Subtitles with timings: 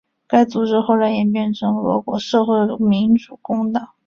[0.25, 3.89] 该组织后来演变为俄国社会民主工党。